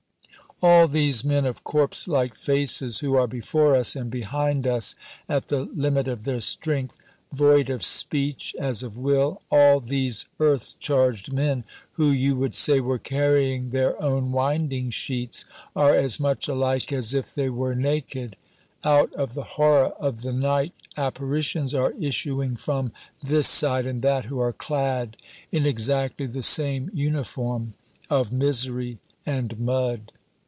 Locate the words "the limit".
5.47-6.07